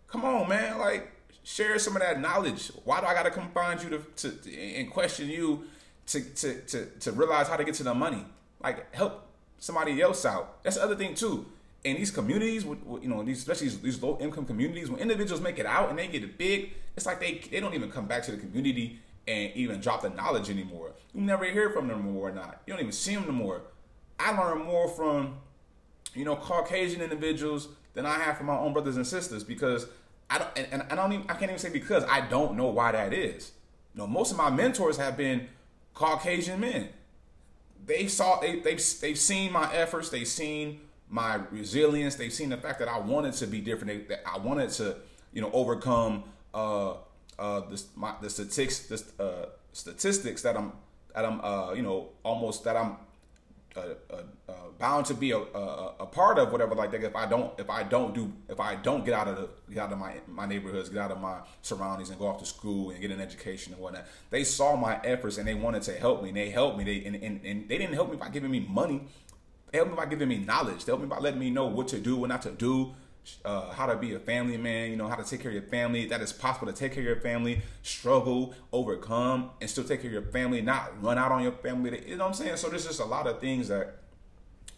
come 0.07 0.23
on 0.23 0.47
man. 0.47 0.77
Like 0.77 1.11
share 1.43 1.79
some 1.79 1.95
of 1.95 2.01
that 2.03 2.21
knowledge. 2.21 2.71
Why 2.83 2.99
do 2.99 3.07
I 3.07 3.13
gotta 3.15 3.31
come 3.31 3.49
find 3.51 3.81
you 3.81 3.89
to, 3.89 3.99
to 4.29 4.55
and 4.55 4.91
question 4.91 5.27
you 5.27 5.65
to, 6.07 6.21
to 6.21 6.61
to 6.61 6.85
to 6.85 7.11
realize 7.13 7.47
how 7.47 7.57
to 7.57 7.63
get 7.63 7.73
to 7.75 7.83
the 7.83 7.95
money? 7.95 8.25
Like 8.61 8.93
help 8.93 9.27
somebody 9.57 9.99
else 10.01 10.23
out. 10.23 10.63
That's 10.63 10.75
the 10.75 10.83
other 10.83 10.95
thing 10.95 11.15
too. 11.15 11.47
In 11.83 11.95
these 11.95 12.11
communities, 12.11 12.65
you 12.65 13.01
know, 13.03 13.23
these 13.23 13.39
especially 13.39 13.67
these, 13.67 13.79
these 13.79 14.03
low 14.03 14.17
income 14.19 14.45
communities, 14.45 14.89
when 14.89 14.99
individuals 14.99 15.41
make 15.41 15.59
it 15.59 15.65
out 15.65 15.89
and 15.89 15.97
they 15.97 16.07
get 16.07 16.23
it 16.23 16.37
big, 16.37 16.73
it's 16.95 17.05
like 17.05 17.19
they 17.19 17.41
they 17.49 17.59
don't 17.59 17.73
even 17.73 17.89
come 17.89 18.05
back 18.05 18.23
to 18.23 18.31
the 18.31 18.37
community 18.37 18.99
and 19.27 19.51
even 19.55 19.79
drop 19.79 20.01
the 20.01 20.09
knowledge 20.09 20.49
anymore. 20.49 20.91
You 21.13 21.21
never 21.21 21.45
hear 21.45 21.69
from 21.69 21.87
them 21.87 22.01
more 22.01 22.29
or 22.29 22.31
not. 22.31 22.61
You 22.65 22.73
don't 22.73 22.81
even 22.81 22.91
see 22.91 23.15
them 23.15 23.25
no 23.25 23.31
more. 23.31 23.61
I 24.19 24.31
learn 24.31 24.65
more 24.65 24.89
from, 24.89 25.37
you 26.13 26.25
know, 26.25 26.35
Caucasian 26.35 27.01
individuals 27.01 27.69
than 27.93 28.05
I 28.05 28.15
have 28.19 28.37
from 28.37 28.47
my 28.47 28.57
own 28.57 28.73
brothers 28.73 28.97
and 28.97 29.07
sisters 29.07 29.43
because 29.43 29.87
I 30.29 30.39
don't, 30.39 30.49
and, 30.57 30.81
and 30.83 30.91
I 30.91 30.95
don't 30.95 31.13
even, 31.13 31.25
I 31.29 31.33
can't 31.33 31.43
even 31.43 31.59
say 31.59 31.69
because 31.69 32.03
I 32.05 32.21
don't 32.21 32.57
know 32.57 32.67
why 32.67 32.91
that 32.91 33.13
is. 33.13 33.51
You 33.93 33.99
know, 33.99 34.07
most 34.07 34.31
of 34.31 34.37
my 34.37 34.49
mentors 34.49 34.97
have 34.97 35.15
been 35.15 35.47
Caucasian 35.93 36.59
men 36.59 36.89
they 37.89 38.07
saw 38.07 38.39
they 38.39 38.59
they've 38.59 38.81
they've 39.01 39.17
seen 39.17 39.51
my 39.51 39.73
efforts, 39.73 40.09
they've 40.09 40.27
seen 40.27 40.81
my 41.09 41.35
resilience. 41.51 42.15
They've 42.15 42.33
seen 42.33 42.49
the 42.49 42.57
fact 42.57 42.79
that 42.79 42.87
I 42.87 42.99
wanted 42.99 43.33
to 43.35 43.47
be 43.47 43.61
different. 43.61 44.07
That 44.09 44.21
I 44.25 44.37
wanted 44.37 44.69
to, 44.71 44.97
you 45.33 45.41
know, 45.41 45.51
overcome 45.51 46.23
uh, 46.53 46.91
uh, 47.37 47.61
the 47.61 47.83
my, 47.95 48.13
the 48.21 48.29
statistics, 48.29 49.03
uh, 49.19 49.47
statistics 49.73 50.41
that 50.43 50.55
I'm 50.55 50.73
that 51.15 51.25
I'm, 51.25 51.41
uh, 51.41 51.73
you 51.73 51.81
know, 51.81 52.09
almost 52.23 52.63
that 52.63 52.77
I'm 52.77 52.97
uh, 53.75 53.81
uh, 54.11 54.21
uh, 54.47 54.53
bound 54.79 55.05
to 55.05 55.13
be 55.13 55.29
a, 55.29 55.37
a, 55.37 55.93
a, 55.99 56.05
part 56.05 56.39
of 56.39 56.51
whatever 56.51 56.73
like 56.73 56.89
that 56.89 57.03
if 57.03 57.15
I 57.15 57.27
don't 57.27 57.57
if 57.59 57.69
I 57.69 57.83
don't 57.83 58.15
do 58.15 58.33
if 58.49 58.59
I 58.59 58.73
don't 58.73 59.05
get 59.05 59.13
out 59.13 59.27
of 59.27 59.37
the 59.37 59.49
get 59.71 59.83
out 59.83 59.91
of 59.91 59.99
my 59.99 60.15
my 60.27 60.47
neighborhoods 60.47 60.89
get 60.89 60.97
out 60.97 61.11
of 61.11 61.21
my 61.21 61.37
surroundings 61.61 62.09
and 62.09 62.17
go 62.17 62.25
off 62.25 62.39
to 62.39 62.47
school 62.47 62.89
and 62.89 62.99
get 62.99 63.11
an 63.11 63.21
education 63.21 63.73
and 63.73 63.81
whatnot 63.81 64.05
they 64.31 64.43
saw 64.43 64.75
my 64.75 64.99
efforts 65.03 65.37
and 65.37 65.47
they 65.47 65.53
wanted 65.53 65.83
to 65.83 65.93
help 65.93 66.23
me 66.23 66.29
and 66.29 66.37
they 66.37 66.49
helped 66.49 66.79
me 66.79 66.83
they 66.83 67.05
and, 67.05 67.15
and, 67.17 67.45
and 67.45 67.69
they 67.69 67.77
didn't 67.77 67.93
help 67.93 68.09
me 68.09 68.17
by 68.17 68.29
giving 68.29 68.49
me 68.49 68.59
money 68.67 69.01
helped 69.73 69.91
me 69.91 69.97
by 69.97 70.05
giving 70.05 70.27
me 70.27 70.37
knowledge 70.37 70.85
helped 70.85 71.01
me 71.01 71.07
by 71.07 71.19
letting 71.19 71.39
me 71.39 71.49
know 71.49 71.65
what 71.65 71.87
to 71.87 71.99
do 71.99 72.15
what 72.15 72.29
not 72.29 72.41
to 72.41 72.51
do 72.51 72.93
uh, 73.45 73.71
how 73.71 73.85
to 73.85 73.95
be 73.95 74.13
a 74.13 74.19
family 74.19 74.57
man, 74.57 74.91
you 74.91 74.97
know, 74.97 75.07
how 75.07 75.15
to 75.15 75.23
take 75.23 75.41
care 75.41 75.51
of 75.51 75.55
your 75.55 75.63
family. 75.63 76.05
That 76.05 76.21
is 76.21 76.33
possible 76.33 76.67
to 76.67 76.73
take 76.73 76.93
care 76.93 77.01
of 77.01 77.07
your 77.07 77.21
family, 77.21 77.61
struggle, 77.83 78.53
overcome, 78.71 79.51
and 79.61 79.69
still 79.69 79.83
take 79.83 80.01
care 80.01 80.09
of 80.09 80.13
your 80.13 80.31
family, 80.31 80.61
not 80.61 81.01
run 81.01 81.17
out 81.17 81.31
on 81.31 81.43
your 81.43 81.51
family. 81.51 82.03
You 82.07 82.17
know 82.17 82.25
what 82.25 82.29
I'm 82.29 82.33
saying? 82.33 82.57
So 82.57 82.69
there's 82.69 82.85
just 82.85 82.99
a 82.99 83.05
lot 83.05 83.27
of 83.27 83.39
things 83.39 83.67
that, 83.69 83.97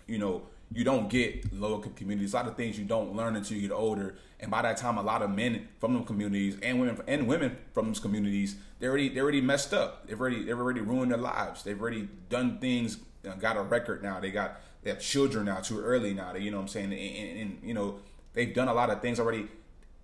you 0.08 0.18
know, 0.18 0.44
you 0.74 0.86
don't 0.86 1.10
get 1.10 1.52
lower 1.54 1.82
communities. 1.82 2.34
A 2.34 2.38
lot 2.38 2.48
of 2.48 2.56
things 2.56 2.80
you 2.80 2.86
don't 2.86 3.14
learn 3.14 3.36
until 3.36 3.58
you 3.58 3.68
get 3.68 3.74
older. 3.74 4.16
And 4.40 4.50
by 4.50 4.62
that 4.62 4.78
time, 4.78 4.98
a 4.98 5.02
lot 5.02 5.22
of 5.22 5.30
men 5.30 5.68
from 5.80 5.94
those 5.94 6.08
communities 6.08 6.58
and 6.64 6.80
women 6.80 6.98
and 7.08 7.28
women 7.28 7.58
from 7.74 7.88
those 7.88 8.00
communities, 8.00 8.56
they 8.80 8.88
already 8.88 9.10
they 9.10 9.20
already 9.20 9.42
messed 9.42 9.74
up. 9.74 10.08
They've 10.08 10.20
already 10.20 10.44
they've 10.44 10.58
already 10.58 10.80
ruined 10.80 11.12
their 11.12 11.20
lives. 11.20 11.64
They've 11.64 11.80
already 11.80 12.08
done 12.30 12.60
things. 12.60 12.98
Got 13.40 13.58
a 13.58 13.62
record 13.62 14.02
now. 14.02 14.20
They 14.22 14.32
got 14.32 14.62
they 14.84 14.90
have 14.90 15.00
children 15.00 15.46
now 15.46 15.60
too 15.60 15.80
early 15.80 16.14
now. 16.14 16.36
You 16.36 16.52
know 16.52 16.58
what 16.58 16.64
I'm 16.64 16.68
saying? 16.70 16.92
And, 16.92 16.94
and, 16.94 17.40
and 17.40 17.60
you 17.64 17.74
know 17.74 18.00
they've 18.34 18.54
done 18.54 18.68
a 18.68 18.74
lot 18.74 18.90
of 18.90 19.02
things 19.02 19.20
already 19.20 19.48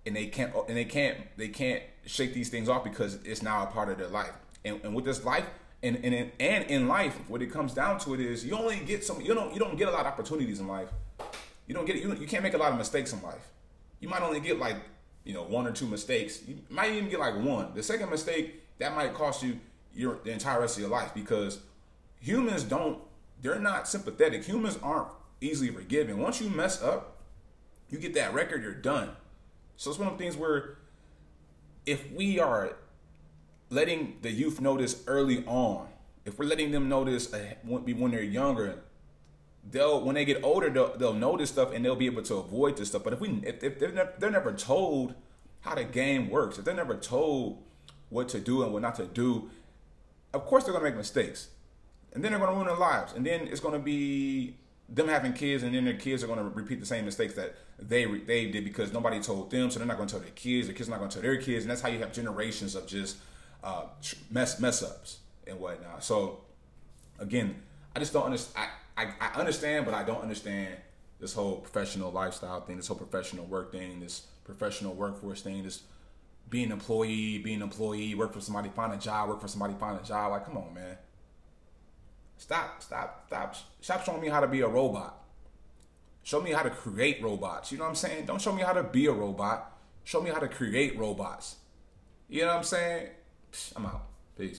and 0.06 0.16
they 0.16 0.26
can't 0.26 0.52
and 0.68 0.76
they 0.76 0.84
can't 0.84 1.18
they 1.36 1.48
can't 1.48 1.82
shake 2.06 2.34
these 2.34 2.48
things 2.48 2.68
off 2.68 2.82
because 2.82 3.18
it's 3.24 3.42
now 3.42 3.62
a 3.62 3.66
part 3.66 3.88
of 3.88 3.98
their 3.98 4.08
life 4.08 4.32
and, 4.64 4.80
and 4.82 4.94
with 4.94 5.04
this 5.04 5.24
life 5.24 5.44
and, 5.82 5.96
and 6.04 6.32
and 6.40 6.64
in 6.64 6.88
life 6.88 7.16
what 7.28 7.42
it 7.42 7.52
comes 7.52 7.74
down 7.74 7.98
to 8.00 8.14
it 8.14 8.20
is 8.20 8.44
you 8.44 8.56
only 8.56 8.78
get 8.80 9.04
some 9.04 9.20
you 9.20 9.34
don't 9.34 9.52
you 9.52 9.60
don't 9.60 9.76
get 9.76 9.88
a 9.88 9.90
lot 9.90 10.00
of 10.00 10.06
opportunities 10.06 10.60
in 10.60 10.66
life 10.66 10.88
you 11.66 11.74
don't 11.74 11.84
get 11.84 11.96
you, 11.96 12.14
you 12.14 12.26
can't 12.26 12.42
make 12.42 12.54
a 12.54 12.58
lot 12.58 12.72
of 12.72 12.78
mistakes 12.78 13.12
in 13.12 13.22
life 13.22 13.52
you 14.00 14.08
might 14.08 14.22
only 14.22 14.40
get 14.40 14.58
like 14.58 14.76
you 15.24 15.34
know 15.34 15.42
one 15.42 15.66
or 15.66 15.72
two 15.72 15.86
mistakes 15.86 16.40
you 16.48 16.58
might 16.70 16.92
even 16.92 17.08
get 17.08 17.20
like 17.20 17.36
one 17.36 17.72
the 17.74 17.82
second 17.82 18.10
mistake 18.10 18.62
that 18.78 18.94
might 18.94 19.12
cost 19.12 19.42
you 19.42 19.58
your 19.94 20.18
the 20.24 20.30
entire 20.30 20.60
rest 20.60 20.76
of 20.76 20.80
your 20.80 20.90
life 20.90 21.12
because 21.14 21.60
humans 22.20 22.62
don't 22.64 22.98
they're 23.40 23.58
not 23.58 23.88
sympathetic 23.88 24.44
humans 24.44 24.78
aren't 24.82 25.08
easily 25.40 25.70
forgiven 25.70 26.18
once 26.18 26.40
you 26.40 26.48
mess 26.50 26.82
up 26.82 27.18
you 27.90 27.98
get 27.98 28.14
that 28.14 28.34
record, 28.34 28.62
you're 28.62 28.74
done. 28.74 29.10
So 29.76 29.90
it's 29.90 29.98
one 29.98 30.08
of 30.08 30.18
the 30.18 30.22
things 30.22 30.36
where 30.36 30.78
if 31.86 32.10
we 32.12 32.38
are 32.38 32.76
letting 33.70 34.18
the 34.22 34.30
youth 34.30 34.60
know 34.60 34.76
this 34.76 35.02
early 35.06 35.44
on, 35.46 35.88
if 36.24 36.38
we're 36.38 36.46
letting 36.46 36.70
them 36.70 36.88
notice 36.88 37.32
when 37.64 38.10
they're 38.10 38.22
younger, 38.22 38.82
they'll 39.70 40.04
when 40.04 40.14
they 40.14 40.24
get 40.24 40.42
older 40.42 40.68
they'll, 40.70 40.96
they'll 40.96 41.14
know 41.14 41.36
this 41.36 41.50
stuff 41.50 41.72
and 41.72 41.84
they'll 41.84 41.96
be 41.96 42.06
able 42.06 42.22
to 42.22 42.34
avoid 42.34 42.76
this 42.76 42.88
stuff. 42.88 43.04
But 43.04 43.14
if 43.14 43.20
we 43.20 43.40
if, 43.42 43.62
if 43.64 43.78
they're, 43.78 43.92
never, 43.92 44.12
they're 44.18 44.30
never 44.30 44.52
told 44.52 45.14
how 45.60 45.74
the 45.74 45.84
game 45.84 46.28
works, 46.28 46.58
if 46.58 46.64
they're 46.64 46.74
never 46.74 46.96
told 46.96 47.62
what 48.10 48.28
to 48.30 48.40
do 48.40 48.62
and 48.62 48.72
what 48.72 48.82
not 48.82 48.96
to 48.96 49.06
do, 49.06 49.50
of 50.34 50.44
course 50.44 50.64
they're 50.64 50.74
gonna 50.74 50.84
make 50.84 50.96
mistakes, 50.96 51.48
and 52.12 52.24
then 52.24 52.32
they're 52.32 52.40
gonna 52.40 52.52
ruin 52.52 52.66
their 52.66 52.76
lives, 52.76 53.12
and 53.14 53.24
then 53.24 53.48
it's 53.48 53.60
gonna 53.60 53.78
be 53.78 54.56
them 54.88 55.08
having 55.08 55.32
kids 55.32 55.62
and 55.62 55.74
then 55.74 55.84
their 55.84 55.94
kids 55.94 56.24
are 56.24 56.26
going 56.26 56.38
to 56.38 56.44
repeat 56.44 56.80
the 56.80 56.86
same 56.86 57.04
mistakes 57.04 57.34
that 57.34 57.54
they 57.78 58.06
they 58.06 58.46
did 58.46 58.64
because 58.64 58.92
nobody 58.92 59.20
told 59.20 59.50
them, 59.50 59.70
so 59.70 59.78
they're 59.78 59.86
not 59.86 59.96
going 59.96 60.08
to 60.08 60.14
tell 60.14 60.22
their 60.22 60.32
kids. 60.32 60.66
Their 60.66 60.74
kids 60.74 60.88
are 60.88 60.92
not 60.92 60.98
going 60.98 61.10
to 61.10 61.14
tell 61.14 61.22
their 61.22 61.36
kids, 61.36 61.64
and 61.64 61.70
that's 61.70 61.80
how 61.80 61.88
you 61.88 61.98
have 61.98 62.12
generations 62.12 62.74
of 62.74 62.86
just 62.86 63.18
uh, 63.62 63.84
mess 64.30 64.58
mess 64.60 64.82
ups 64.82 65.18
and 65.46 65.60
whatnot. 65.60 66.02
So 66.02 66.40
again, 67.18 67.62
I 67.94 67.98
just 67.98 68.12
don't 68.12 68.24
understand. 68.24 68.68
I, 68.96 69.04
I, 69.04 69.12
I 69.20 69.38
understand, 69.38 69.84
but 69.84 69.94
I 69.94 70.02
don't 70.02 70.22
understand 70.22 70.74
this 71.20 71.34
whole 71.34 71.56
professional 71.56 72.10
lifestyle 72.10 72.60
thing, 72.62 72.76
this 72.76 72.86
whole 72.88 72.96
professional 72.96 73.44
work 73.44 73.70
thing, 73.70 74.00
this 74.00 74.26
professional 74.44 74.94
workforce 74.94 75.42
thing, 75.42 75.62
this 75.62 75.82
being 76.48 76.66
an 76.66 76.72
employee, 76.72 77.38
being 77.38 77.56
an 77.56 77.62
employee, 77.62 78.14
work 78.14 78.32
for 78.32 78.40
somebody, 78.40 78.70
find 78.70 78.92
a 78.92 78.96
job, 78.96 79.28
work 79.28 79.40
for 79.40 79.48
somebody, 79.48 79.74
find 79.74 80.00
a 80.00 80.02
job. 80.02 80.32
Like, 80.32 80.46
come 80.46 80.56
on, 80.56 80.72
man. 80.72 80.96
Stop, 82.38 82.82
stop, 82.82 83.24
stop. 83.26 83.56
Stop 83.80 84.04
showing 84.04 84.22
me 84.22 84.28
how 84.28 84.40
to 84.40 84.46
be 84.46 84.60
a 84.60 84.68
robot. 84.68 85.22
Show 86.22 86.40
me 86.40 86.52
how 86.52 86.62
to 86.62 86.70
create 86.70 87.22
robots. 87.22 87.72
You 87.72 87.78
know 87.78 87.84
what 87.84 87.90
I'm 87.90 87.96
saying? 87.96 88.26
Don't 88.26 88.40
show 88.40 88.52
me 88.52 88.62
how 88.62 88.72
to 88.72 88.84
be 88.84 89.06
a 89.06 89.12
robot. 89.12 89.76
Show 90.04 90.22
me 90.22 90.30
how 90.30 90.38
to 90.38 90.48
create 90.48 90.98
robots. 90.98 91.56
You 92.28 92.42
know 92.42 92.48
what 92.48 92.56
I'm 92.56 92.64
saying? 92.64 93.08
I'm 93.76 93.86
out. 93.86 94.07